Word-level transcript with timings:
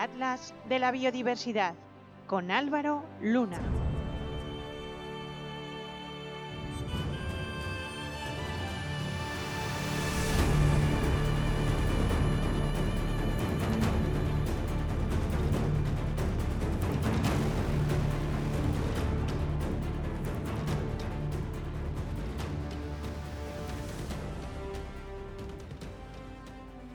Atlas 0.00 0.54
de 0.66 0.78
la 0.78 0.92
Biodiversidad 0.92 1.74
con 2.26 2.50
Álvaro 2.50 3.04
Luna. 3.20 3.89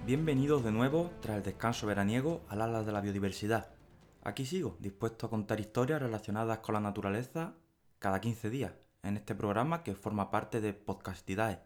Bienvenidos 0.06 0.64
de 0.64 0.72
nuevo, 0.72 1.12
tras 1.20 1.38
el 1.38 1.42
descanso 1.42 1.88
veraniego, 1.88 2.46
al 2.48 2.62
Atlas 2.62 2.86
de 2.86 2.92
la 2.92 3.02
Biodiversidad. 3.02 3.74
Aquí 4.22 4.46
sigo, 4.46 4.78
dispuesto 4.80 5.26
a 5.26 5.32
contar 5.32 5.60
historias 5.60 6.00
relacionadas 6.00 6.60
con 6.60 6.74
la 6.74 6.80
naturaleza 6.80 7.56
cada 7.98 8.22
15 8.22 8.52
días, 8.52 8.74
en 9.02 9.18
este 9.18 9.34
programa 9.34 9.82
que 9.82 9.96
forma 9.96 10.30
parte 10.30 10.62
de 10.62 10.74
Podcastidae, 10.74 11.64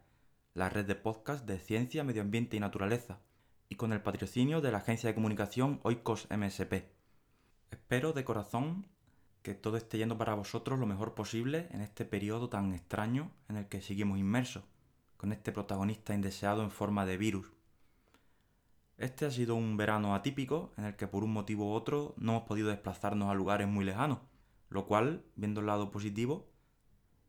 la 0.54 0.70
red 0.70 0.86
de 0.86 0.96
podcast 0.96 1.46
de 1.46 1.60
ciencia, 1.60 2.06
medio 2.06 2.22
ambiente 2.22 2.56
y 2.56 2.62
naturaleza, 2.62 3.20
y 3.68 3.76
con 3.76 3.92
el 3.92 4.02
patrocinio 4.02 4.62
de 4.62 4.72
la 4.72 4.78
agencia 4.78 5.10
de 5.10 5.16
comunicación 5.16 5.82
Oikos 5.84 6.30
MSP. 6.30 6.94
Espero 7.72 8.14
de 8.14 8.24
corazón 8.24 8.88
que 9.42 9.54
todo 9.54 9.76
esté 9.76 9.98
yendo 9.98 10.18
para 10.18 10.34
vosotros 10.34 10.80
lo 10.80 10.86
mejor 10.86 11.14
posible 11.14 11.68
en 11.72 11.82
este 11.82 12.06
periodo 12.06 12.48
tan 12.48 12.74
extraño 12.74 13.34
en 13.50 13.58
el 13.58 13.68
que 13.68 13.82
seguimos 13.82 14.18
inmersos, 14.18 14.64
con 15.18 15.34
este 15.34 15.52
protagonista 15.52 16.14
indeseado 16.14 16.64
en 16.64 16.72
forma 16.72 17.06
de 17.06 17.18
virus 17.18 17.52
este 19.00 19.26
ha 19.26 19.32
sido 19.32 19.56
un 19.56 19.78
verano 19.78 20.14
atípico 20.14 20.74
en 20.78 20.84
el 20.84 20.96
que 20.96 21.08
por 21.08 21.24
un 21.24 21.32
motivo 21.32 21.72
u 21.72 21.74
otro 21.74 22.14
no 22.18 22.34
hemos 22.34 22.44
podido 22.44 22.68
desplazarnos 22.68 23.30
a 23.30 23.34
lugares 23.34 23.68
muy 23.68 23.86
lejanos, 23.86 24.20
lo 24.70 24.86
cual, 24.86 25.24
viendo 25.36 25.62
el 25.62 25.68
lado 25.68 25.90
positivo, 25.90 26.52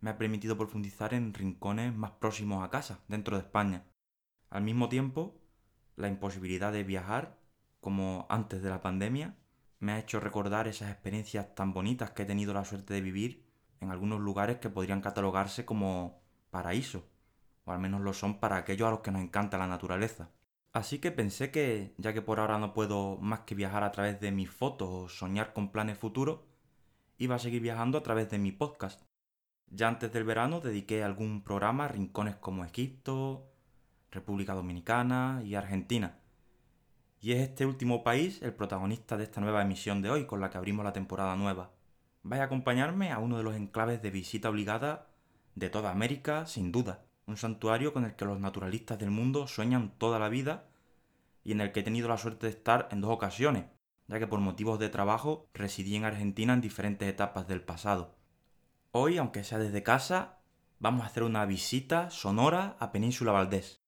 me 0.00 0.10
ha 0.10 0.18
permitido 0.18 0.58
profundizar 0.58 1.14
en 1.14 1.32
rincones 1.32 1.94
más 1.94 2.10
próximos 2.12 2.64
a 2.64 2.70
casa, 2.70 3.00
dentro 3.06 3.36
de 3.36 3.44
España. 3.44 3.84
Al 4.50 4.62
mismo 4.62 4.88
tiempo, 4.88 5.40
la 5.96 6.08
imposibilidad 6.08 6.72
de 6.72 6.82
viajar, 6.82 7.38
como 7.80 8.26
antes 8.28 8.62
de 8.62 8.70
la 8.70 8.82
pandemia, 8.82 9.36
me 9.78 9.92
ha 9.92 9.98
hecho 9.98 10.18
recordar 10.18 10.66
esas 10.66 10.90
experiencias 10.90 11.54
tan 11.54 11.72
bonitas 11.72 12.10
que 12.10 12.22
he 12.22 12.26
tenido 12.26 12.52
la 12.52 12.64
suerte 12.64 12.94
de 12.94 13.00
vivir 13.00 13.46
en 13.80 13.90
algunos 13.90 14.20
lugares 14.20 14.58
que 14.58 14.70
podrían 14.70 15.00
catalogarse 15.00 15.64
como 15.64 16.20
paraíso, 16.50 17.08
o 17.64 17.72
al 17.72 17.78
menos 17.78 18.00
lo 18.00 18.12
son 18.12 18.40
para 18.40 18.56
aquellos 18.56 18.88
a 18.88 18.90
los 18.90 19.00
que 19.00 19.12
nos 19.12 19.22
encanta 19.22 19.56
la 19.56 19.68
naturaleza. 19.68 20.30
Así 20.72 21.00
que 21.00 21.10
pensé 21.10 21.50
que, 21.50 21.94
ya 21.98 22.12
que 22.12 22.22
por 22.22 22.38
ahora 22.38 22.58
no 22.58 22.72
puedo 22.74 23.16
más 23.16 23.40
que 23.40 23.56
viajar 23.56 23.82
a 23.82 23.90
través 23.90 24.20
de 24.20 24.30
mis 24.30 24.50
fotos 24.50 24.88
o 24.88 25.08
soñar 25.08 25.52
con 25.52 25.72
planes 25.72 25.98
futuros, 25.98 26.40
iba 27.18 27.34
a 27.34 27.40
seguir 27.40 27.60
viajando 27.60 27.98
a 27.98 28.02
través 28.04 28.30
de 28.30 28.38
mi 28.38 28.52
podcast. 28.52 29.02
Ya 29.66 29.88
antes 29.88 30.12
del 30.12 30.24
verano 30.24 30.60
dediqué 30.60 31.02
algún 31.02 31.42
programa 31.42 31.86
a 31.86 31.88
rincones 31.88 32.36
como 32.36 32.64
Egipto, 32.64 33.50
República 34.12 34.54
Dominicana 34.54 35.42
y 35.44 35.56
Argentina. 35.56 36.18
Y 37.20 37.32
es 37.32 37.40
este 37.40 37.66
último 37.66 38.04
país 38.04 38.40
el 38.40 38.54
protagonista 38.54 39.16
de 39.16 39.24
esta 39.24 39.40
nueva 39.40 39.62
emisión 39.62 40.02
de 40.02 40.10
hoy 40.10 40.26
con 40.26 40.40
la 40.40 40.50
que 40.50 40.58
abrimos 40.58 40.84
la 40.84 40.92
temporada 40.92 41.34
nueva. 41.34 41.72
Vais 42.22 42.40
a 42.40 42.44
acompañarme 42.44 43.10
a 43.10 43.18
uno 43.18 43.38
de 43.38 43.42
los 43.42 43.56
enclaves 43.56 44.02
de 44.02 44.10
visita 44.10 44.48
obligada 44.48 45.08
de 45.56 45.68
toda 45.68 45.90
América, 45.90 46.46
sin 46.46 46.70
duda 46.70 47.09
un 47.26 47.36
santuario 47.36 47.92
con 47.92 48.04
el 48.04 48.16
que 48.16 48.24
los 48.24 48.40
naturalistas 48.40 48.98
del 48.98 49.10
mundo 49.10 49.46
sueñan 49.46 49.92
toda 49.98 50.18
la 50.18 50.28
vida 50.28 50.68
y 51.44 51.52
en 51.52 51.60
el 51.60 51.72
que 51.72 51.80
he 51.80 51.82
tenido 51.82 52.08
la 52.08 52.18
suerte 52.18 52.46
de 52.46 52.52
estar 52.52 52.88
en 52.90 53.00
dos 53.00 53.10
ocasiones, 53.10 53.66
ya 54.08 54.18
que 54.18 54.26
por 54.26 54.40
motivos 54.40 54.78
de 54.78 54.88
trabajo 54.88 55.48
residí 55.54 55.96
en 55.96 56.04
Argentina 56.04 56.52
en 56.52 56.60
diferentes 56.60 57.08
etapas 57.08 57.46
del 57.46 57.62
pasado. 57.62 58.16
Hoy, 58.92 59.18
aunque 59.18 59.44
sea 59.44 59.58
desde 59.58 59.82
casa, 59.82 60.40
vamos 60.80 61.02
a 61.02 61.06
hacer 61.06 61.22
una 61.22 61.46
visita 61.46 62.10
sonora 62.10 62.76
a 62.80 62.90
Península 62.90 63.32
Valdés. 63.32 63.79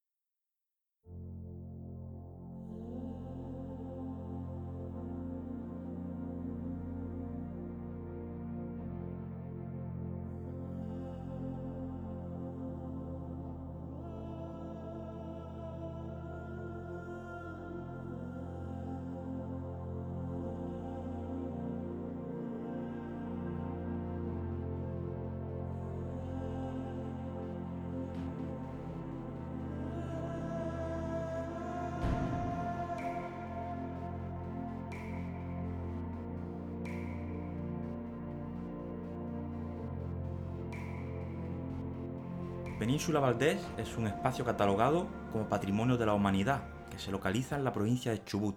Península 42.82 43.20
Valdés 43.20 43.64
es 43.78 43.96
un 43.96 44.08
espacio 44.08 44.44
catalogado 44.44 45.06
como 45.30 45.48
Patrimonio 45.48 45.96
de 45.96 46.04
la 46.04 46.14
Humanidad 46.14 46.64
que 46.90 46.98
se 46.98 47.12
localiza 47.12 47.54
en 47.54 47.62
la 47.62 47.72
provincia 47.72 48.10
de 48.10 48.24
Chubut. 48.24 48.56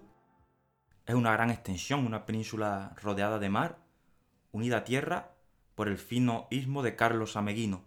Es 1.06 1.14
una 1.14 1.32
gran 1.32 1.52
extensión, 1.52 2.08
una 2.08 2.26
península 2.26 2.96
rodeada 3.04 3.38
de 3.38 3.50
mar, 3.50 3.86
unida 4.52 4.78
a 4.78 4.84
tierra 4.84 5.36
por 5.76 5.88
el 5.88 6.00
fino 6.00 6.48
istmo 6.50 6.82
de 6.82 6.96
Carlos 6.96 7.36
Ameguino. 7.36 7.84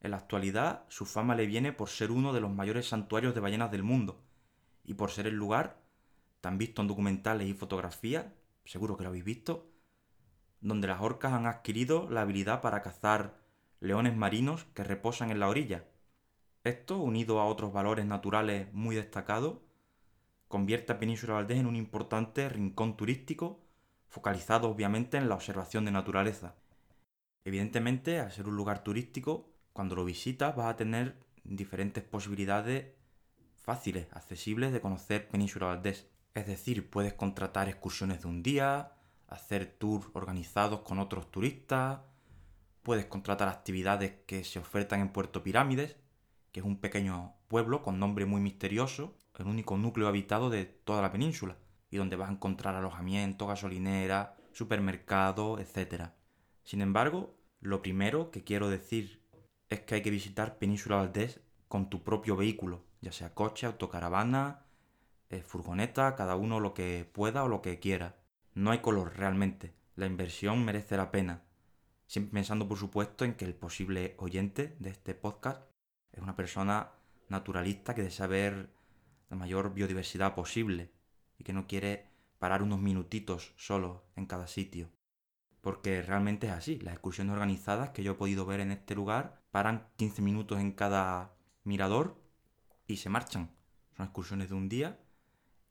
En 0.00 0.10
la 0.10 0.16
actualidad 0.16 0.84
su 0.88 1.06
fama 1.06 1.36
le 1.36 1.46
viene 1.46 1.72
por 1.72 1.90
ser 1.90 2.10
uno 2.10 2.32
de 2.32 2.40
los 2.40 2.50
mayores 2.50 2.88
santuarios 2.88 3.32
de 3.32 3.40
ballenas 3.40 3.70
del 3.70 3.84
mundo 3.84 4.24
y 4.82 4.94
por 4.94 5.12
ser 5.12 5.28
el 5.28 5.36
lugar, 5.36 5.80
tan 6.40 6.58
visto 6.58 6.82
en 6.82 6.88
documentales 6.88 7.46
y 7.46 7.54
fotografías, 7.54 8.26
seguro 8.64 8.96
que 8.96 9.04
lo 9.04 9.10
habéis 9.10 9.24
visto, 9.24 9.70
donde 10.60 10.88
las 10.88 11.00
orcas 11.00 11.34
han 11.34 11.46
adquirido 11.46 12.10
la 12.10 12.22
habilidad 12.22 12.60
para 12.60 12.82
cazar 12.82 13.45
leones 13.86 14.16
marinos 14.16 14.64
que 14.74 14.84
reposan 14.84 15.30
en 15.30 15.40
la 15.40 15.48
orilla. 15.48 15.84
Esto, 16.64 16.98
unido 16.98 17.40
a 17.40 17.46
otros 17.46 17.72
valores 17.72 18.06
naturales 18.06 18.72
muy 18.72 18.96
destacados, 18.96 19.58
convierte 20.48 20.92
a 20.92 20.98
Península 20.98 21.34
Valdés 21.34 21.58
en 21.58 21.66
un 21.66 21.76
importante 21.76 22.48
rincón 22.48 22.96
turístico, 22.96 23.60
focalizado 24.08 24.68
obviamente 24.68 25.16
en 25.16 25.28
la 25.28 25.34
observación 25.34 25.84
de 25.84 25.92
naturaleza. 25.92 26.54
Evidentemente, 27.44 28.18
al 28.18 28.32
ser 28.32 28.48
un 28.48 28.56
lugar 28.56 28.82
turístico, 28.82 29.48
cuando 29.72 29.94
lo 29.94 30.04
visitas 30.04 30.56
vas 30.56 30.66
a 30.66 30.76
tener 30.76 31.16
diferentes 31.44 32.02
posibilidades 32.02 32.86
fáciles, 33.54 34.08
accesibles 34.12 34.72
de 34.72 34.80
conocer 34.80 35.28
Península 35.28 35.66
Valdés. 35.66 36.08
Es 36.34 36.46
decir, 36.46 36.90
puedes 36.90 37.14
contratar 37.14 37.68
excursiones 37.68 38.22
de 38.22 38.28
un 38.28 38.42
día, 38.42 38.92
hacer 39.28 39.66
tours 39.66 40.08
organizados 40.12 40.80
con 40.80 40.98
otros 40.98 41.30
turistas, 41.30 42.00
puedes 42.86 43.06
contratar 43.06 43.48
actividades 43.48 44.12
que 44.26 44.44
se 44.44 44.60
ofertan 44.60 45.00
en 45.00 45.08
Puerto 45.08 45.42
Pirámides, 45.42 45.96
que 46.52 46.60
es 46.60 46.66
un 46.66 46.78
pequeño 46.78 47.34
pueblo 47.48 47.82
con 47.82 47.98
nombre 47.98 48.26
muy 48.26 48.40
misterioso, 48.40 49.16
el 49.34 49.48
único 49.48 49.76
núcleo 49.76 50.06
habitado 50.06 50.50
de 50.50 50.66
toda 50.66 51.02
la 51.02 51.10
península, 51.10 51.56
y 51.90 51.96
donde 51.96 52.14
vas 52.14 52.28
a 52.28 52.34
encontrar 52.34 52.76
alojamiento, 52.76 53.48
gasolinera, 53.48 54.36
supermercado, 54.52 55.58
etc. 55.58 56.10
Sin 56.62 56.80
embargo, 56.80 57.34
lo 57.58 57.82
primero 57.82 58.30
que 58.30 58.44
quiero 58.44 58.68
decir 58.68 59.20
es 59.68 59.80
que 59.80 59.96
hay 59.96 60.02
que 60.02 60.12
visitar 60.12 60.56
Península 60.56 60.98
Valdés 60.98 61.40
con 61.66 61.90
tu 61.90 62.04
propio 62.04 62.36
vehículo, 62.36 62.84
ya 63.00 63.10
sea 63.10 63.34
coche, 63.34 63.66
autocaravana, 63.66 64.64
eh, 65.30 65.42
furgoneta, 65.42 66.14
cada 66.14 66.36
uno 66.36 66.60
lo 66.60 66.72
que 66.72 67.04
pueda 67.04 67.42
o 67.42 67.48
lo 67.48 67.62
que 67.62 67.80
quiera. 67.80 68.14
No 68.54 68.70
hay 68.70 68.78
color 68.78 69.16
realmente, 69.16 69.74
la 69.96 70.06
inversión 70.06 70.64
merece 70.64 70.96
la 70.96 71.10
pena 71.10 71.45
Siempre 72.06 72.34
pensando, 72.34 72.68
por 72.68 72.78
supuesto, 72.78 73.24
en 73.24 73.34
que 73.34 73.44
el 73.44 73.54
posible 73.54 74.14
oyente 74.18 74.76
de 74.78 74.90
este 74.90 75.14
podcast 75.14 75.62
es 76.12 76.22
una 76.22 76.36
persona 76.36 76.92
naturalista 77.28 77.94
que 77.94 78.02
desea 78.02 78.28
ver 78.28 78.70
la 79.28 79.36
mayor 79.36 79.74
biodiversidad 79.74 80.34
posible 80.34 80.92
y 81.36 81.44
que 81.44 81.52
no 81.52 81.66
quiere 81.66 82.08
parar 82.38 82.62
unos 82.62 82.78
minutitos 82.80 83.54
solo 83.56 84.04
en 84.14 84.26
cada 84.26 84.46
sitio. 84.46 84.88
Porque 85.60 86.00
realmente 86.00 86.46
es 86.46 86.52
así. 86.52 86.78
Las 86.78 86.94
excursiones 86.94 87.32
organizadas 87.32 87.90
que 87.90 88.04
yo 88.04 88.12
he 88.12 88.16
podido 88.16 88.46
ver 88.46 88.60
en 88.60 88.70
este 88.70 88.94
lugar 88.94 89.42
paran 89.50 89.88
15 89.96 90.22
minutos 90.22 90.60
en 90.60 90.72
cada 90.72 91.34
mirador 91.64 92.22
y 92.86 92.98
se 92.98 93.08
marchan. 93.08 93.50
Son 93.96 94.06
excursiones 94.06 94.48
de 94.48 94.54
un 94.54 94.68
día 94.68 95.00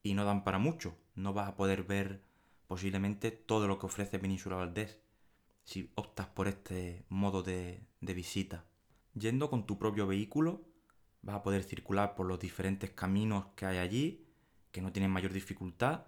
y 0.03 0.15
no 0.15 0.25
dan 0.25 0.43
para 0.43 0.57
mucho. 0.57 0.97
No 1.15 1.31
vas 1.31 1.47
a 1.47 1.55
poder 1.55 1.83
ver 1.83 2.25
posiblemente 2.67 3.31
todo 3.31 3.67
lo 3.67 3.79
que 3.79 3.85
ofrece 3.85 4.19
Península 4.19 4.57
Valdés 4.57 4.99
si 5.65 5.91
optas 5.95 6.27
por 6.27 6.47
este 6.47 7.06
modo 7.09 7.44
de, 7.44 7.85
visita. 8.00 8.63
Yendo 9.13 9.50
con 9.50 9.65
tu 9.65 9.77
propio 9.77 10.07
vehículo, 10.07 10.62
vas 11.21 11.35
a 11.35 11.44
poder 11.44 11.63
circular 11.63 12.15
por 12.15 12.27
los 12.27 12.39
diferentes 12.39 12.91
caminos 12.91 13.47
que 13.56 13.65
hay 13.65 13.77
allí, 13.77 14.25
que 14.71 14.81
no 14.81 14.91
tienen 14.91 15.12
mayor 15.12 15.33
dificultad, 15.33 16.06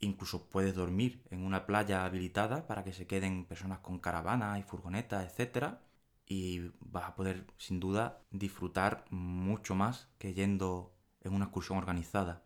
Incluso 0.00 0.48
puedes 0.48 0.74
dormir 0.74 1.24
en 1.30 1.44
una 1.44 1.66
playa 1.66 2.04
habilitada 2.04 2.66
para 2.66 2.84
que 2.84 2.92
se 2.92 3.06
queden 3.06 3.44
personas 3.44 3.80
con 3.80 3.98
caravanas 3.98 4.60
y 4.60 4.62
furgonetas, 4.62 5.26
etc. 5.38 5.74
Y 6.24 6.70
vas 6.80 7.04
a 7.04 7.14
poder, 7.16 7.46
sin 7.56 7.80
duda, 7.80 8.22
disfrutar 8.30 9.04
mucho 9.10 9.74
más 9.74 10.08
que 10.18 10.34
yendo 10.34 10.94
en 11.22 11.34
una 11.34 11.46
excursión 11.46 11.78
organizada. 11.78 12.44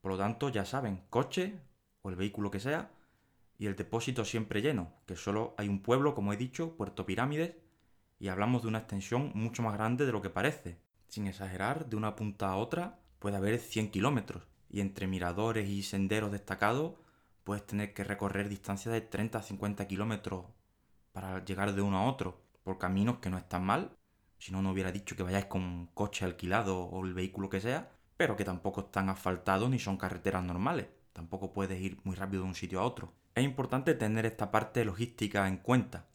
Por 0.00 0.12
lo 0.12 0.18
tanto, 0.18 0.48
ya 0.48 0.64
saben, 0.64 1.04
coche 1.10 1.60
o 2.02 2.08
el 2.08 2.16
vehículo 2.16 2.50
que 2.50 2.60
sea, 2.60 2.90
y 3.58 3.66
el 3.66 3.76
depósito 3.76 4.24
siempre 4.24 4.62
lleno, 4.62 4.92
que 5.06 5.16
solo 5.16 5.54
hay 5.58 5.68
un 5.68 5.82
pueblo, 5.82 6.14
como 6.14 6.32
he 6.32 6.36
dicho, 6.36 6.76
Puerto 6.76 7.06
Pirámides, 7.06 7.56
y 8.18 8.28
hablamos 8.28 8.62
de 8.62 8.68
una 8.68 8.78
extensión 8.78 9.32
mucho 9.34 9.62
más 9.62 9.74
grande 9.74 10.06
de 10.06 10.12
lo 10.12 10.22
que 10.22 10.30
parece. 10.30 10.78
Sin 11.08 11.26
exagerar, 11.26 11.88
de 11.88 11.96
una 11.96 12.16
punta 12.16 12.48
a 12.48 12.56
otra 12.56 12.98
puede 13.18 13.36
haber 13.36 13.58
100 13.58 13.90
kilómetros, 13.90 14.42
y 14.68 14.80
entre 14.80 15.06
miradores 15.06 15.68
y 15.68 15.82
senderos 15.82 16.32
destacados 16.32 16.94
puedes 17.44 17.66
tener 17.66 17.94
que 17.94 18.04
recorrer 18.04 18.48
distancias 18.48 18.92
de 18.92 19.00
30 19.00 19.38
a 19.38 19.42
50 19.42 19.86
kilómetros 19.86 20.46
para 21.12 21.44
llegar 21.44 21.74
de 21.74 21.82
uno 21.82 21.98
a 21.98 22.06
otro, 22.06 22.42
por 22.64 22.78
caminos 22.78 23.18
que 23.18 23.30
no 23.30 23.38
están 23.38 23.64
mal, 23.64 23.96
si 24.38 24.52
no, 24.52 24.60
no 24.60 24.72
hubiera 24.72 24.92
dicho 24.92 25.16
que 25.16 25.22
vayáis 25.22 25.46
con 25.46 25.86
coche 25.94 26.24
alquilado 26.24 26.84
o 26.84 27.04
el 27.04 27.14
vehículo 27.14 27.48
que 27.48 27.60
sea, 27.60 27.90
pero 28.16 28.36
que 28.36 28.44
tampoco 28.44 28.82
están 28.82 29.08
asfaltados 29.08 29.70
ni 29.70 29.78
son 29.78 29.96
carreteras 29.96 30.44
normales. 30.44 30.86
Tampoco 31.12 31.52
puedes 31.52 31.80
ir 31.80 31.98
muy 32.04 32.14
rápido 32.14 32.42
de 32.42 32.48
un 32.48 32.54
sitio 32.54 32.80
a 32.80 32.84
otro. 32.84 33.14
Es 33.34 33.42
importante 33.42 33.94
tener 33.94 34.26
esta 34.26 34.52
parte 34.52 34.84
logística 34.84 35.48
en 35.48 35.56
cuenta. 35.56 36.06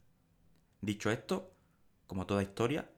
Dicho 0.80 1.10
esto, 1.10 1.52
como 2.06 2.24
toda 2.24 2.42
historia, 2.42 2.90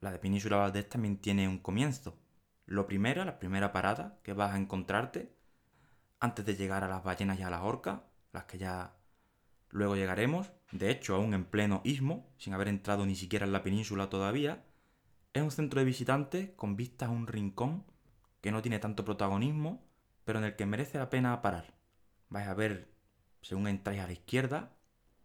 la 0.00 0.10
de 0.10 0.18
Península 0.18 0.56
Valdés 0.56 0.88
también 0.88 1.18
tiene 1.18 1.46
un 1.46 1.58
comienzo. 1.58 2.18
Lo 2.66 2.86
primero, 2.86 3.24
la 3.24 3.38
primera 3.38 3.72
parada 3.72 4.18
que 4.24 4.32
vas 4.32 4.54
a 4.54 4.58
encontrarte 4.58 5.32
antes 6.18 6.44
de 6.44 6.56
llegar 6.56 6.82
a 6.82 6.88
las 6.88 7.04
ballenas 7.04 7.38
y 7.38 7.42
a 7.42 7.50
las 7.50 7.62
orcas, 7.62 8.00
las 8.32 8.44
que 8.44 8.58
ya 8.58 8.96
luego 9.68 9.94
llegaremos, 9.94 10.50
de 10.72 10.90
hecho 10.90 11.14
aún 11.14 11.32
en 11.32 11.44
pleno 11.44 11.80
istmo, 11.84 12.28
sin 12.38 12.54
haber 12.54 12.66
entrado 12.66 13.06
ni 13.06 13.14
siquiera 13.14 13.46
en 13.46 13.52
la 13.52 13.62
península 13.62 14.10
todavía, 14.10 14.64
es 15.32 15.42
un 15.42 15.52
centro 15.52 15.78
de 15.78 15.86
visitantes 15.86 16.50
con 16.56 16.74
vistas 16.74 17.08
a 17.08 17.12
un 17.12 17.28
rincón 17.28 17.84
que 18.40 18.50
no 18.50 18.62
tiene 18.62 18.80
tanto 18.80 19.04
protagonismo, 19.04 19.86
pero 20.24 20.40
en 20.40 20.46
el 20.46 20.56
que 20.56 20.66
merece 20.66 20.98
la 20.98 21.08
pena 21.08 21.40
parar. 21.40 21.72
Vais 22.30 22.48
a 22.48 22.54
ver, 22.54 22.90
según 23.42 23.68
entráis 23.68 24.00
a 24.00 24.06
la 24.06 24.12
izquierda, 24.12 24.76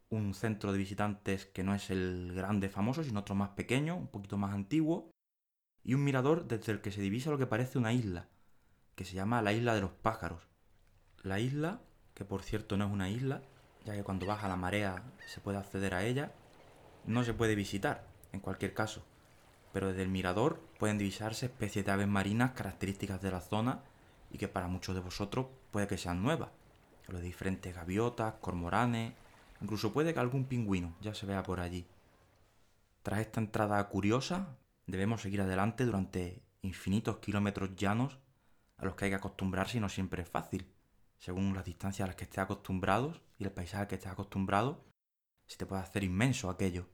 un 0.09 0.33
centro 0.33 0.71
de 0.71 0.77
visitantes 0.77 1.45
que 1.45 1.63
no 1.63 1.73
es 1.73 1.89
el 1.89 2.31
grande 2.33 2.69
famoso, 2.69 3.03
sino 3.03 3.19
otro 3.19 3.35
más 3.35 3.49
pequeño, 3.49 3.95
un 3.95 4.07
poquito 4.07 4.37
más 4.37 4.53
antiguo, 4.53 5.11
y 5.83 5.93
un 5.93 6.03
mirador 6.03 6.47
desde 6.47 6.71
el 6.71 6.81
que 6.81 6.91
se 6.91 7.01
divisa 7.01 7.31
lo 7.31 7.37
que 7.37 7.47
parece 7.47 7.77
una 7.77 7.93
isla, 7.93 8.27
que 8.95 9.05
se 9.05 9.15
llama 9.15 9.41
la 9.41 9.53
isla 9.53 9.75
de 9.75 9.81
los 9.81 9.91
pájaros. 9.91 10.47
La 11.21 11.39
isla, 11.39 11.81
que 12.13 12.25
por 12.25 12.43
cierto 12.43 12.77
no 12.77 12.85
es 12.85 12.91
una 12.91 13.09
isla, 13.09 13.41
ya 13.83 13.93
que 13.93 14.03
cuando 14.03 14.25
baja 14.25 14.47
la 14.47 14.55
marea 14.55 15.03
se 15.27 15.41
puede 15.41 15.57
acceder 15.57 15.93
a 15.93 16.03
ella, 16.03 16.33
no 17.05 17.23
se 17.23 17.33
puede 17.33 17.55
visitar, 17.55 18.07
en 18.31 18.39
cualquier 18.39 18.73
caso 18.73 19.03
pero 19.75 19.89
desde 19.89 20.03
el 20.03 20.07
mirador 20.07 20.61
pueden 20.79 20.97
divisarse 20.97 21.47
especies 21.47 21.83
de 21.83 21.91
aves 21.91 22.07
marinas 22.07 22.51
características 22.51 23.21
de 23.21 23.29
la 23.29 23.41
zona 23.41 23.83
y 24.31 24.37
que 24.37 24.47
para 24.47 24.69
muchos 24.69 24.95
de 24.95 25.01
vosotros 25.01 25.47
puede 25.69 25.85
que 25.85 25.97
sean 25.97 26.23
nuevas. 26.23 26.47
Los 27.07 27.21
diferentes 27.21 27.73
gaviotas, 27.73 28.35
cormoranes, 28.41 29.13
incluso 29.61 29.93
puede 29.93 30.13
que 30.13 30.19
algún 30.19 30.45
pingüino 30.45 30.95
ya 31.01 31.13
se 31.13 31.25
vea 31.25 31.43
por 31.43 31.59
allí. 31.59 31.85
Tras 33.03 33.19
esta 33.19 33.39
entrada 33.39 33.87
curiosa, 33.87 34.57
debemos 34.87 35.21
seguir 35.21 35.41
adelante 35.41 35.85
durante 35.85 36.41
infinitos 36.61 37.17
kilómetros 37.19 37.75
llanos 37.75 38.17
a 38.77 38.85
los 38.85 38.95
que 38.95 39.05
hay 39.05 39.11
que 39.11 39.17
acostumbrarse 39.17 39.77
y 39.77 39.81
no 39.81 39.89
siempre 39.89 40.23
es 40.23 40.29
fácil. 40.29 40.65
Según 41.17 41.53
las 41.53 41.65
distancias 41.65 42.05
a 42.05 42.07
las 42.07 42.15
que 42.15 42.25
estés 42.25 42.39
acostumbrados 42.39 43.21
y 43.37 43.43
el 43.43 43.51
paisaje 43.51 43.83
al 43.83 43.87
que 43.87 43.95
estés 43.95 44.11
acostumbrado, 44.11 44.83
se 45.45 45.57
te 45.57 45.65
puede 45.65 45.81
hacer 45.81 46.03
inmenso 46.03 46.49
aquello. 46.49 46.87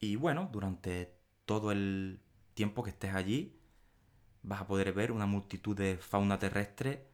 Y 0.00 0.16
bueno, 0.16 0.48
durante 0.52 1.14
todo 1.44 1.72
el 1.72 2.20
tiempo 2.54 2.82
que 2.82 2.90
estés 2.90 3.14
allí, 3.14 3.58
vas 4.42 4.62
a 4.62 4.66
poder 4.66 4.92
ver 4.92 5.12
una 5.12 5.26
multitud 5.26 5.76
de 5.76 5.98
fauna 5.98 6.38
terrestre 6.38 7.06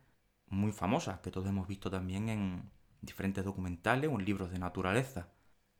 muy 0.48 0.72
famosa, 0.72 1.20
que 1.22 1.30
todos 1.30 1.48
hemos 1.48 1.68
visto 1.68 1.90
también 1.90 2.28
en 2.28 2.70
diferentes 3.00 3.44
documentales 3.44 4.10
o 4.10 4.18
en 4.18 4.24
libros 4.24 4.50
de 4.50 4.58
naturaleza. 4.58 5.28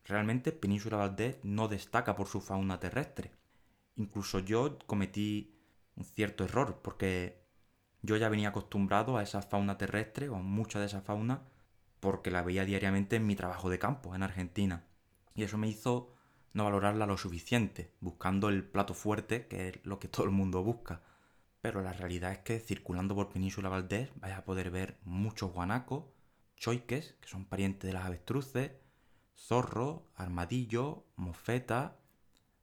Realmente 0.05 0.53
Península 0.53 0.99
Valdés 0.99 1.39
no 1.43 1.69
destaca 1.69 2.15
por 2.15 2.27
su 2.27 2.41
fauna 2.41 2.79
terrestre. 2.79 3.33
Incluso 3.97 4.41
yo 4.41 4.79
cometí 4.87 5.57
un 5.97 6.05
cierto 6.05 6.45
error, 6.45 6.81
porque 6.83 7.45
yo 8.03 8.17
ya 8.17 8.29
venía 8.29 8.49
acostumbrado 8.49 9.17
a 9.17 9.23
esa 9.23 9.41
fauna 9.41 9.79
terrestre, 9.79 10.29
o 10.29 10.37
a 10.37 10.41
mucha 10.41 10.81
de 10.81 10.87
esa 10.87 11.01
fauna, 11.01 11.43
porque 12.01 12.31
la 12.31 12.43
veía 12.43 12.65
diariamente 12.65 13.17
en 13.17 13.27
mi 13.27 13.37
trabajo 13.37 13.71
de 13.71 13.79
campo 13.79 14.15
en 14.15 14.23
Argentina. 14.23 14.85
Y 15.35 15.45
eso 15.45 15.57
me 15.57 15.69
hizo 15.69 16.13
no 16.53 16.65
valorarla 16.65 17.07
lo 17.07 17.17
suficiente, 17.17 17.93
buscando 18.01 18.49
el 18.49 18.65
plato 18.65 18.95
fuerte, 18.95 19.47
que 19.47 19.69
es 19.69 19.87
lo 19.87 19.99
que 19.99 20.09
todo 20.09 20.25
el 20.25 20.31
mundo 20.31 20.63
busca. 20.63 21.03
Pero 21.65 21.81
la 21.81 21.95
realidad 21.95 22.31
es 22.31 22.41
que 22.41 22.61
circulando 22.61 23.15
por 23.15 23.31
Península 23.31 23.71
Valdés 23.71 24.11
vais 24.17 24.35
a 24.35 24.45
poder 24.45 24.71
ver 24.71 24.99
muchos 25.03 25.51
guanacos, 25.51 26.05
choiques, 26.57 27.17
que 27.23 27.29
son 27.31 27.47
parientes 27.47 27.89
de 27.89 27.95
las 27.95 28.05
avestruces, 28.05 28.73
zorro, 29.35 30.11
armadillo, 30.15 31.07
mofeta, 31.17 31.97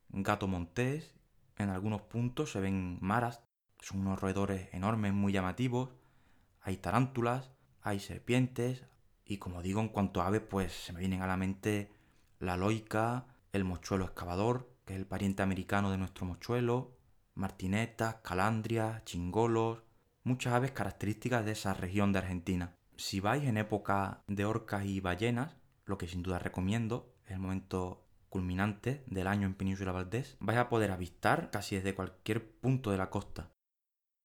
gato 0.09 0.47
montés. 0.47 1.15
En 1.57 1.69
algunos 1.69 2.03
puntos 2.03 2.51
se 2.51 2.59
ven 2.59 2.99
maras, 3.01 3.41
que 3.79 3.87
son 3.87 4.01
unos 4.01 4.21
roedores 4.21 4.71
enormes, 4.71 5.13
muy 5.13 5.33
llamativos. 5.33 5.89
Hay 6.61 6.77
tarántulas, 6.77 7.49
hay 7.81 7.99
serpientes. 7.99 8.83
Y 9.25 9.37
como 9.37 9.63
digo, 9.63 9.81
en 9.81 9.89
cuanto 9.89 10.21
a 10.21 10.27
aves, 10.27 10.43
pues 10.47 10.73
se 10.73 10.93
me 10.93 10.99
vienen 10.99 11.23
a 11.23 11.27
la 11.27 11.37
mente 11.37 11.91
la 12.37 12.55
loica, 12.55 13.25
el 13.51 13.63
mochuelo 13.63 14.05
excavador, 14.05 14.69
que 14.85 14.93
es 14.93 14.99
el 14.99 15.07
pariente 15.07 15.41
americano 15.41 15.89
de 15.89 15.97
nuestro 15.97 16.27
mochuelo, 16.27 17.00
martinetas, 17.35 18.15
calandrias, 18.23 19.03
chingolos, 19.05 19.83
muchas 20.23 20.53
aves 20.53 20.71
características 20.71 21.45
de 21.45 21.53
esa 21.53 21.73
región 21.73 22.13
de 22.13 22.19
Argentina. 22.19 22.75
Si 22.97 23.19
vais 23.19 23.43
en 23.43 23.57
época 23.57 24.23
de 24.27 24.45
orcas 24.45 24.85
y 24.85 24.99
ballenas, 24.99 25.55
lo 25.85 25.97
que 25.97 26.07
sin 26.07 26.23
duda 26.23 26.39
recomiendo, 26.39 27.13
es 27.25 27.31
el 27.31 27.39
momento 27.39 28.05
culminante 28.29 29.03
del 29.07 29.27
año 29.27 29.45
en 29.47 29.55
Península 29.55 29.91
Valdés, 29.91 30.37
vais 30.39 30.57
a 30.57 30.69
poder 30.69 30.91
avistar 30.91 31.51
casi 31.51 31.75
desde 31.75 31.95
cualquier 31.95 32.49
punto 32.59 32.91
de 32.91 32.97
la 32.97 33.09
costa. 33.09 33.51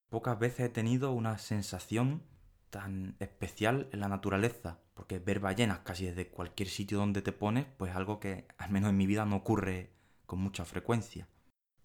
Pocas 0.09 0.39
veces 0.39 0.67
he 0.67 0.69
tenido 0.69 1.13
una 1.13 1.39
sensación 1.39 2.23
tan 2.71 3.17
especial 3.19 3.89
en 3.93 4.01
la 4.01 4.09
naturaleza, 4.09 4.79
porque 4.95 5.19
ver 5.19 5.41
ballenas 5.41 5.81
casi 5.81 6.07
desde 6.07 6.29
cualquier 6.29 6.69
sitio 6.69 6.99
donde 6.99 7.23
te 7.23 7.33
pones, 7.33 7.67
pues 7.77 7.95
algo 7.95 8.21
que 8.21 8.47
al 8.59 8.71
menos 8.71 8.91
en 8.91 8.97
mi 8.97 9.07
vida 9.07 9.25
no 9.25 9.37
ocurre 9.37 9.91
con 10.27 10.39
mucha 10.39 10.65
frecuencia. 10.65 11.29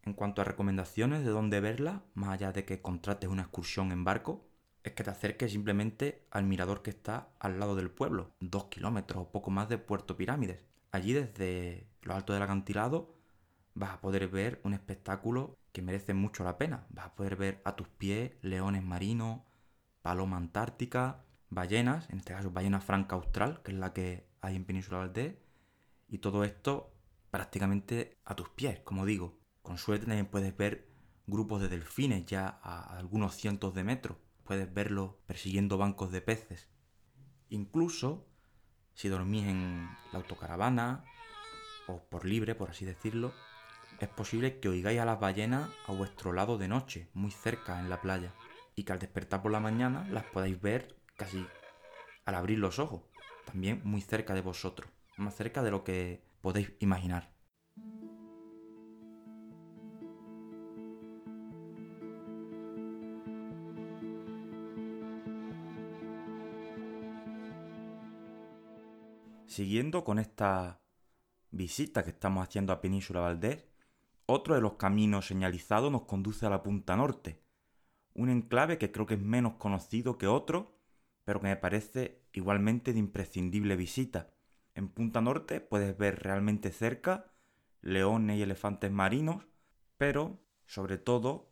En 0.04 0.14
cuanto 0.14 0.42
a 0.42 0.46
recomendaciones 0.46 1.24
de 1.24 1.30
dónde 1.30 1.60
verla, 1.60 2.04
más 2.16 2.30
allá 2.30 2.52
de 2.52 2.66
que 2.66 2.82
contrates 2.82 3.30
una 3.30 3.44
excursión 3.44 3.92
en 3.92 4.04
barco, 4.04 4.48
es 4.84 4.94
que 4.94 5.04
te 5.04 5.12
acerques 5.12 5.52
simplemente 5.52 6.26
al 6.32 6.44
mirador 6.44 6.82
que 6.82 6.90
está 6.90 7.30
al 7.40 7.60
lado 7.60 7.76
del 7.76 7.92
pueblo, 7.92 8.32
dos 8.40 8.66
kilómetros 8.66 9.24
o 9.24 9.32
poco 9.32 9.52
más 9.52 9.70
de 9.70 9.78
Puerto 9.78 10.18
Pirámides. 10.18 10.66
Allí 10.92 11.14
desde 11.14 11.88
lo 12.02 12.16
alto 12.16 12.34
del 12.34 12.42
acantilado 12.42 13.16
vas 13.76 13.92
a 13.92 14.02
poder 14.02 14.28
ver 14.28 14.60
un 14.64 14.74
espectáculo 14.74 15.58
que 15.72 15.82
merece 15.82 16.14
mucho 16.14 16.44
la 16.44 16.58
pena. 16.58 16.86
Vas 16.90 17.06
a 17.06 17.16
poder 17.16 17.36
ver 17.36 17.62
a 17.64 17.76
tus 17.76 17.88
pies 17.88 18.32
leones 18.42 18.84
marinos, 18.84 19.42
paloma 20.02 20.38
antártica, 20.38 21.24
ballenas, 21.50 22.10
en 22.10 22.18
este 22.18 22.34
caso 22.34 22.52
ballena 22.52 22.82
franca 22.82 23.16
austral, 23.16 23.62
que 23.62 23.72
es 23.72 23.78
la 23.78 23.94
que 23.94 24.28
hay 24.42 24.56
en 24.56 24.66
Península 24.66 24.98
Valdés, 24.98 25.36
y 26.10 26.18
todo 26.18 26.44
esto 26.44 26.94
prácticamente 27.30 28.18
a 28.26 28.36
tus 28.36 28.50
pies, 28.50 28.80
como 28.82 29.06
digo. 29.06 29.41
Con 29.62 29.78
suerte 29.78 30.06
también 30.06 30.28
puedes 30.28 30.56
ver 30.56 30.88
grupos 31.28 31.62
de 31.62 31.70
delfines 31.70 32.26
ya 32.26 32.60
a 32.62 32.98
algunos 32.98 33.36
cientos 33.36 33.74
de 33.74 33.84
metros. 33.84 34.18
Puedes 34.44 34.74
verlos 34.74 35.16
persiguiendo 35.28 35.78
bancos 35.78 36.12
de 36.12 36.22
peces. 36.22 36.70
Incluso, 37.50 38.28
si 38.94 39.08
dormís 39.08 39.46
en 39.46 39.90
la 40.12 40.20
autocaravana, 40.20 41.06
o 41.88 42.02
por 42.10 42.26
libre, 42.26 42.56
por 42.56 42.70
así 42.70 42.86
decirlo, 42.86 43.34
es 44.00 44.10
posible 44.10 44.60
que 44.60 44.70
oigáis 44.70 45.00
a 45.00 45.06
las 45.06 45.20
ballenas 45.20 45.70
a 45.88 45.92
vuestro 45.92 46.34
lado 46.34 46.58
de 46.58 46.68
noche, 46.68 47.10
muy 47.14 47.32
cerca 47.32 47.80
en 47.80 47.90
la 47.90 48.02
playa 48.02 48.34
y 48.76 48.84
que 48.84 48.94
al 48.94 49.00
despertar 49.00 49.42
por 49.42 49.52
la 49.52 49.60
mañana 49.60 50.08
las 50.10 50.24
podáis 50.26 50.60
ver 50.60 50.96
casi 51.18 51.46
al 52.26 52.36
abrir 52.36 52.60
los 52.60 52.80
ojos, 52.80 53.04
también 53.46 53.82
muy 53.84 54.02
cerca 54.02 54.34
de 54.34 54.42
vosotros, 54.42 54.90
más 55.18 55.36
cerca 55.36 55.62
de 55.62 55.72
lo 55.72 55.84
que 55.84 56.24
podéis 56.42 56.72
imaginar. 56.80 57.32
Siguiendo 69.52 70.06
con 70.06 70.18
esta 70.18 70.80
visita 71.50 72.06
que 72.06 72.12
estamos 72.12 72.42
haciendo 72.42 72.72
a 72.72 72.80
Península 72.80 73.20
Valdés, 73.20 73.66
otro 74.26 74.56
de 74.56 74.62
los 74.62 74.76
caminos 74.76 75.28
señalizados 75.28 75.92
nos 75.92 76.04
conduce 76.04 76.46
a 76.46 76.50
la 76.50 76.64
punta 76.64 76.96
norte, 76.96 77.44
un 78.14 78.30
enclave 78.30 78.78
que 78.78 78.94
creo 78.94 79.06
que 79.06 79.16
es 79.16 79.20
menos 79.20 79.56
conocido 79.56 80.18
que 80.18 80.28
otro 80.28 80.80
pero 81.26 81.42
que 81.42 81.48
me 81.48 81.58
parece 81.58 82.24
igualmente 82.32 82.94
de 82.94 83.00
imprescindible 83.00 83.76
visita. 83.76 84.30
En 84.74 84.88
Punta 84.88 85.20
Norte 85.20 85.60
puedes 85.60 85.98
ver 85.98 86.24
realmente 86.24 86.72
cerca 86.72 87.26
leones 87.82 88.38
y 88.38 88.44
elefantes 88.44 88.90
marinos, 88.90 89.46
pero 89.98 90.40
sobre 90.66 90.98
todo 90.98 91.52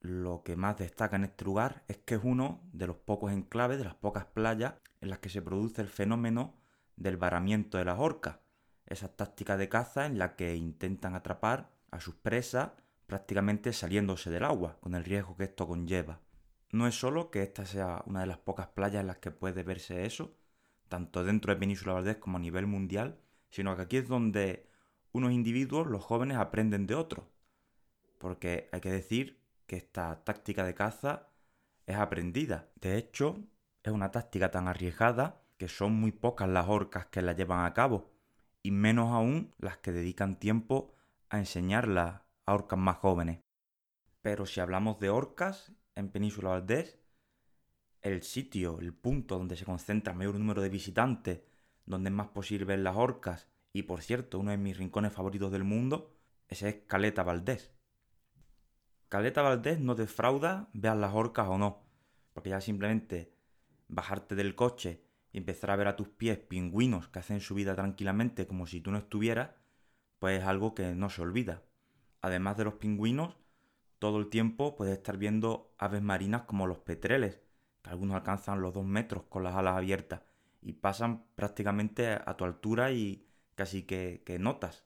lo 0.00 0.42
que 0.44 0.56
más 0.56 0.78
destaca 0.78 1.16
en 1.16 1.24
este 1.24 1.44
lugar 1.44 1.84
es 1.88 1.98
que 1.98 2.14
es 2.14 2.22
uno 2.24 2.62
de 2.72 2.86
los 2.86 2.96
pocos 2.96 3.32
enclaves, 3.32 3.76
de 3.76 3.84
las 3.84 3.96
pocas 3.96 4.24
playas 4.24 4.76
en 5.02 5.10
las 5.10 5.18
que 5.18 5.28
se 5.28 5.42
produce 5.42 5.82
el 5.82 5.88
fenómeno 5.88 6.61
del 6.96 7.16
varamiento 7.16 7.78
de 7.78 7.84
las 7.84 7.98
orcas, 7.98 8.38
esa 8.86 9.08
táctica 9.08 9.56
de 9.56 9.68
caza 9.68 10.06
en 10.06 10.18
la 10.18 10.36
que 10.36 10.54
intentan 10.56 11.14
atrapar 11.14 11.70
a 11.90 12.00
sus 12.00 12.14
presas 12.14 12.72
prácticamente 13.06 13.72
saliéndose 13.72 14.30
del 14.30 14.44
agua, 14.44 14.78
con 14.80 14.94
el 14.94 15.04
riesgo 15.04 15.36
que 15.36 15.44
esto 15.44 15.66
conlleva. 15.66 16.20
No 16.70 16.86
es 16.86 16.98
solo 16.98 17.30
que 17.30 17.42
esta 17.42 17.66
sea 17.66 18.02
una 18.06 18.20
de 18.20 18.26
las 18.26 18.38
pocas 18.38 18.68
playas 18.68 19.02
en 19.02 19.06
las 19.06 19.18
que 19.18 19.30
puede 19.30 19.62
verse 19.62 20.06
eso, 20.06 20.34
tanto 20.88 21.22
dentro 21.22 21.52
de 21.52 21.60
Península 21.60 21.92
Valdés 21.94 22.16
como 22.16 22.38
a 22.38 22.40
nivel 22.40 22.66
mundial, 22.66 23.18
sino 23.50 23.76
que 23.76 23.82
aquí 23.82 23.98
es 23.98 24.08
donde 24.08 24.66
unos 25.12 25.32
individuos, 25.32 25.86
los 25.86 26.02
jóvenes, 26.02 26.38
aprenden 26.38 26.86
de 26.86 26.94
otros. 26.94 27.26
Porque 28.18 28.70
hay 28.72 28.80
que 28.80 28.90
decir 28.90 29.42
que 29.66 29.76
esta 29.76 30.24
táctica 30.24 30.64
de 30.64 30.74
caza 30.74 31.28
es 31.86 31.96
aprendida. 31.96 32.70
De 32.76 32.96
hecho, 32.96 33.38
es 33.82 33.92
una 33.92 34.10
táctica 34.10 34.50
tan 34.50 34.68
arriesgada 34.68 35.41
que 35.62 35.68
son 35.68 35.92
muy 35.92 36.10
pocas 36.10 36.48
las 36.48 36.68
orcas 36.68 37.06
que 37.06 37.22
la 37.22 37.34
llevan 37.34 37.64
a 37.64 37.72
cabo, 37.72 38.10
y 38.64 38.72
menos 38.72 39.12
aún 39.12 39.54
las 39.58 39.76
que 39.76 39.92
dedican 39.92 40.40
tiempo 40.40 40.92
a 41.30 41.38
enseñarla 41.38 42.26
a 42.46 42.54
orcas 42.54 42.80
más 42.80 42.96
jóvenes. 42.96 43.44
Pero 44.22 44.44
si 44.44 44.58
hablamos 44.58 44.98
de 44.98 45.10
orcas 45.10 45.72
en 45.94 46.08
Península 46.08 46.48
Valdés, 46.48 46.98
el 48.00 48.24
sitio, 48.24 48.80
el 48.80 48.92
punto 48.92 49.38
donde 49.38 49.54
se 49.56 49.64
concentra 49.64 50.14
mayor 50.14 50.34
número 50.34 50.62
de 50.62 50.68
visitantes, 50.68 51.42
donde 51.86 52.10
es 52.10 52.16
más 52.16 52.30
posible 52.30 52.64
ver 52.64 52.80
las 52.80 52.96
orcas, 52.96 53.48
y 53.72 53.84
por 53.84 54.02
cierto, 54.02 54.40
uno 54.40 54.50
de 54.50 54.56
mis 54.56 54.76
rincones 54.76 55.12
favoritos 55.12 55.52
del 55.52 55.62
mundo, 55.62 56.12
ese 56.48 56.68
es 56.70 56.74
Caleta 56.88 57.22
Valdés. 57.22 57.70
Caleta 59.08 59.42
Valdés 59.42 59.78
no 59.78 59.94
defrauda, 59.94 60.70
veas 60.72 60.96
las 60.96 61.14
orcas 61.14 61.46
o 61.46 61.56
no, 61.56 61.84
porque 62.32 62.50
ya 62.50 62.60
simplemente 62.60 63.32
bajarte 63.86 64.34
del 64.34 64.56
coche 64.56 65.11
empezar 65.38 65.70
a 65.70 65.76
ver 65.76 65.88
a 65.88 65.96
tus 65.96 66.08
pies 66.08 66.38
pingüinos 66.38 67.08
que 67.08 67.18
hacen 67.18 67.40
su 67.40 67.54
vida 67.54 67.74
tranquilamente 67.74 68.46
como 68.46 68.66
si 68.66 68.80
tú 68.80 68.90
no 68.90 68.98
estuvieras, 68.98 69.50
pues 70.18 70.40
es 70.40 70.46
algo 70.46 70.74
que 70.74 70.94
no 70.94 71.10
se 71.10 71.22
olvida. 71.22 71.62
Además 72.20 72.56
de 72.56 72.64
los 72.64 72.74
pingüinos, 72.74 73.36
todo 73.98 74.18
el 74.18 74.28
tiempo 74.28 74.76
puedes 74.76 74.96
estar 74.96 75.16
viendo 75.16 75.74
aves 75.78 76.02
marinas 76.02 76.42
como 76.42 76.66
los 76.66 76.78
petreles, 76.78 77.40
que 77.82 77.90
algunos 77.90 78.16
alcanzan 78.16 78.60
los 78.60 78.74
dos 78.74 78.84
metros 78.84 79.24
con 79.24 79.42
las 79.42 79.54
alas 79.54 79.76
abiertas 79.76 80.22
y 80.60 80.74
pasan 80.74 81.24
prácticamente 81.34 82.12
a 82.12 82.36
tu 82.36 82.44
altura 82.44 82.92
y 82.92 83.26
casi 83.54 83.82
que, 83.82 84.22
que 84.24 84.38
notas 84.38 84.84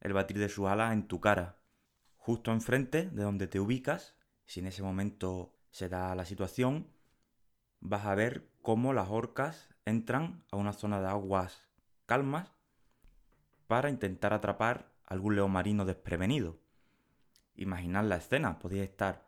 el 0.00 0.12
batir 0.12 0.38
de 0.38 0.48
sus 0.48 0.66
alas 0.66 0.92
en 0.92 1.06
tu 1.06 1.20
cara. 1.20 1.58
Justo 2.16 2.52
enfrente 2.52 3.08
de 3.10 3.22
donde 3.22 3.46
te 3.46 3.60
ubicas, 3.60 4.16
si 4.44 4.60
en 4.60 4.66
ese 4.66 4.82
momento 4.82 5.54
se 5.70 5.88
da 5.88 6.14
la 6.14 6.24
situación, 6.24 6.88
vas 7.80 8.06
a 8.06 8.14
ver 8.14 8.48
cómo 8.62 8.92
las 8.92 9.08
orcas 9.08 9.71
entran 9.84 10.44
a 10.50 10.56
una 10.56 10.72
zona 10.72 11.00
de 11.00 11.08
aguas 11.08 11.62
calmas 12.06 12.50
para 13.66 13.90
intentar 13.90 14.32
atrapar 14.32 14.92
algún 15.06 15.36
león 15.36 15.50
marino 15.50 15.84
desprevenido. 15.84 16.58
Imaginad 17.56 18.04
la 18.04 18.16
escena, 18.16 18.58
podéis 18.58 18.84
estar 18.84 19.26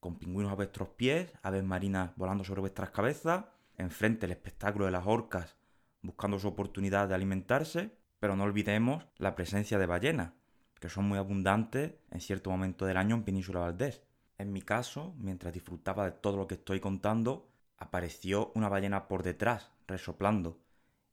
con 0.00 0.18
pingüinos 0.18 0.52
a 0.52 0.56
vuestros 0.56 0.88
pies, 0.90 1.32
aves 1.42 1.64
marinas 1.64 2.10
volando 2.16 2.44
sobre 2.44 2.60
vuestras 2.60 2.90
cabezas, 2.90 3.44
enfrente 3.76 4.26
el 4.26 4.32
espectáculo 4.32 4.84
de 4.84 4.92
las 4.92 5.06
orcas 5.06 5.56
buscando 6.04 6.38
su 6.38 6.48
oportunidad 6.48 7.08
de 7.08 7.14
alimentarse, 7.14 7.96
pero 8.20 8.36
no 8.36 8.44
olvidemos 8.44 9.06
la 9.16 9.34
presencia 9.34 9.78
de 9.78 9.86
ballenas, 9.86 10.32
que 10.78 10.90
son 10.90 11.06
muy 11.08 11.18
abundantes 11.18 11.94
en 12.10 12.20
cierto 12.20 12.50
momento 12.50 12.84
del 12.84 12.98
año 12.98 13.16
en 13.16 13.24
Península 13.24 13.60
Valdés. 13.60 14.02
En 14.36 14.52
mi 14.52 14.60
caso, 14.60 15.14
mientras 15.18 15.54
disfrutaba 15.54 16.04
de 16.04 16.12
todo 16.12 16.36
lo 16.36 16.46
que 16.46 16.56
estoy 16.56 16.78
contando, 16.78 17.48
apareció 17.78 18.52
una 18.54 18.68
ballena 18.68 19.08
por 19.08 19.22
detrás, 19.22 19.70
resoplando, 19.86 20.58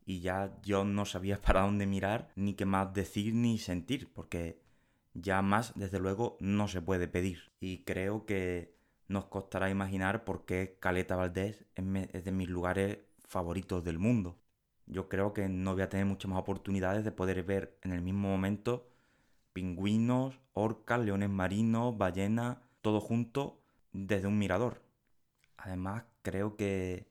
y 0.05 0.21
ya 0.21 0.57
yo 0.63 0.83
no 0.83 1.05
sabía 1.05 1.41
para 1.41 1.61
dónde 1.61 1.85
mirar, 1.85 2.29
ni 2.35 2.53
qué 2.53 2.65
más 2.65 2.93
decir 2.93 3.33
ni 3.33 3.57
sentir, 3.57 4.11
porque 4.13 4.61
ya 5.13 5.41
más, 5.41 5.73
desde 5.75 5.99
luego, 5.99 6.37
no 6.39 6.67
se 6.67 6.81
puede 6.81 7.07
pedir. 7.07 7.51
Y 7.59 7.83
creo 7.83 8.25
que 8.25 8.75
nos 9.07 9.25
costará 9.25 9.69
imaginar 9.69 10.23
por 10.23 10.45
qué 10.45 10.77
Caleta 10.79 11.15
Valdés 11.15 11.65
es 11.75 12.23
de 12.23 12.31
mis 12.31 12.49
lugares 12.49 12.99
favoritos 13.27 13.83
del 13.83 13.99
mundo. 13.99 14.37
Yo 14.85 15.09
creo 15.09 15.33
que 15.33 15.49
no 15.49 15.73
voy 15.73 15.83
a 15.83 15.89
tener 15.89 16.05
muchas 16.05 16.29
más 16.29 16.39
oportunidades 16.39 17.03
de 17.03 17.11
poder 17.11 17.43
ver 17.43 17.77
en 17.81 17.91
el 17.91 18.01
mismo 18.01 18.29
momento 18.29 18.87
pingüinos, 19.53 20.39
orcas, 20.53 20.99
leones 20.99 21.29
marinos, 21.29 21.97
ballenas, 21.97 22.57
todo 22.81 22.99
junto 22.99 23.61
desde 23.91 24.27
un 24.27 24.37
mirador. 24.37 24.81
Además, 25.57 26.03
creo 26.21 26.55
que 26.55 27.07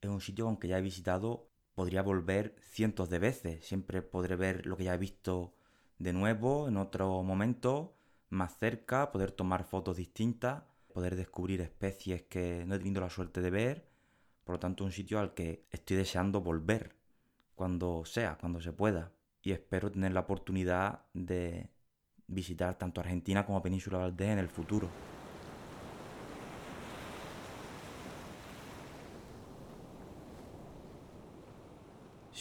es 0.00 0.10
un 0.10 0.20
sitio 0.20 0.46
aunque 0.46 0.68
ya 0.68 0.78
he 0.78 0.82
visitado, 0.82 1.48
podría 1.74 2.02
volver 2.02 2.54
cientos 2.60 3.08
de 3.10 3.18
veces. 3.18 3.64
Siempre 3.64 4.02
podré 4.02 4.36
ver 4.36 4.66
lo 4.66 4.76
que 4.76 4.84
ya 4.84 4.94
he 4.94 4.98
visto 4.98 5.54
de 5.98 6.12
nuevo 6.12 6.68
en 6.68 6.76
otro 6.76 7.22
momento, 7.22 7.94
más 8.30 8.56
cerca, 8.58 9.12
poder 9.12 9.30
tomar 9.30 9.64
fotos 9.64 9.96
distintas, 9.96 10.64
poder 10.92 11.16
descubrir 11.16 11.60
especies 11.60 12.22
que 12.22 12.64
no 12.66 12.74
he 12.74 12.78
tenido 12.78 13.00
la 13.00 13.10
suerte 13.10 13.40
de 13.40 13.50
ver. 13.50 13.86
Por 14.44 14.56
lo 14.56 14.58
tanto, 14.58 14.84
un 14.84 14.92
sitio 14.92 15.20
al 15.20 15.34
que 15.34 15.66
estoy 15.70 15.96
deseando 15.96 16.40
volver 16.40 16.96
cuando 17.54 18.04
sea, 18.04 18.36
cuando 18.38 18.60
se 18.60 18.72
pueda. 18.72 19.12
Y 19.42 19.52
espero 19.52 19.90
tener 19.90 20.12
la 20.12 20.20
oportunidad 20.20 21.02
de 21.14 21.70
visitar 22.26 22.76
tanto 22.78 23.00
Argentina 23.00 23.46
como 23.46 23.62
Península 23.62 23.98
Valdés 23.98 24.30
en 24.30 24.38
el 24.38 24.48
futuro. 24.48 24.88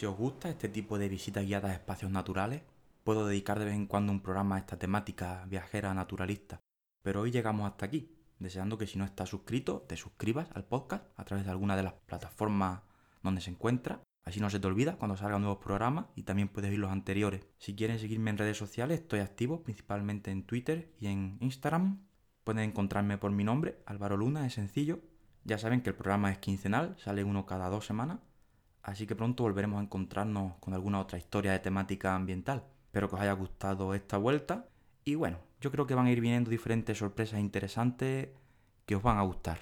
Si 0.02 0.08
os 0.08 0.18
gusta 0.18 0.50
este 0.50 0.68
tipo 0.68 0.98
de 0.98 1.08
visitas 1.08 1.46
guiadas 1.46 1.70
a 1.70 1.76
espacios 1.76 2.10
naturales, 2.10 2.64
puedo 3.04 3.28
dedicar 3.28 3.60
de 3.60 3.66
vez 3.66 3.76
en 3.76 3.86
cuando 3.86 4.12
un 4.12 4.22
programa 4.22 4.56
a 4.56 4.58
esta 4.58 4.80
temática 4.80 5.46
viajera 5.48 5.94
naturalista. 5.94 6.60
Pero 7.04 7.22
hoy 7.22 7.30
llegamos 7.30 7.70
hasta 7.70 7.86
aquí, 7.86 8.12
deseando 8.40 8.80
que 8.80 8.88
si 8.88 8.98
no 8.98 9.06
estás 9.06 9.30
suscrito, 9.30 9.86
te 9.88 9.98
suscribas 9.98 10.50
al 10.56 10.66
podcast 10.66 11.06
a 11.18 11.24
través 11.24 11.46
de 11.46 11.52
alguna 11.52 11.76
de 11.76 11.84
las 11.84 11.94
plataformas 11.94 12.82
donde 13.22 13.42
se 13.42 13.52
encuentra. 13.52 14.02
Así 14.26 14.40
no 14.40 14.50
se 14.50 14.60
te 14.60 14.66
olvida 14.66 14.98
cuando 14.98 15.18
salgan 15.18 15.42
nuevos 15.44 15.64
programas 15.64 16.08
y 16.16 16.24
también 16.24 16.48
puedes 16.48 16.72
ver 16.72 16.80
los 16.80 16.90
anteriores. 16.90 17.46
Si 17.60 17.76
quieren 17.76 18.00
seguirme 18.00 18.32
en 18.32 18.40
redes 18.40 18.58
sociales, 18.58 19.02
estoy 19.02 19.20
activo 19.20 19.62
principalmente 19.62 20.32
en 20.32 20.48
Twitter 20.48 20.96
y 21.00 21.10
en 21.10 21.38
Instagram. 21.42 22.08
Pueden 22.44 22.64
encontrarme 22.64 23.20
por 23.20 23.30
mi 23.30 23.44
nombre, 23.44 23.84
Álvaro 23.86 24.18
Luna, 24.18 24.48
es 24.48 24.56
sencillo. 24.56 25.00
Ya 25.44 25.60
saben 25.60 25.84
que 25.84 25.92
el 25.92 25.96
programa 25.96 26.32
es 26.32 26.40
quincenal, 26.40 26.96
sale 26.98 27.24
uno 27.24 27.46
cada 27.46 27.70
dos 27.70 27.86
semanas 27.86 28.18
así 28.84 29.08
que 29.08 29.16
pronto 29.16 29.44
volveremos 29.44 29.80
a 29.80 29.84
encontrarnos 29.84 30.54
con 30.60 30.74
alguna 30.74 31.00
otra 31.00 31.18
historia 31.18 31.52
de 31.52 31.60
temática 31.60 32.16
ambiental. 32.16 32.64
Espero 32.86 33.10
que 33.10 33.16
os 33.16 33.22
haya 33.22 33.34
gustado 33.34 33.94
esta 33.94 34.18
vuelta 34.18 34.68
y 35.04 35.16
bueno, 35.16 35.40
yo 35.62 35.72
creo 35.72 35.88
que 35.88 35.96
van 35.96 36.08
a 36.08 36.12
ir 36.12 36.22
viniendo 36.22 36.50
diferentes 36.50 36.98
sorpresas 36.98 37.40
interesantes 37.40 38.30
que 38.86 38.96
os 38.96 39.04
van 39.04 39.18
a 39.18 39.24
gustar. 39.24 39.62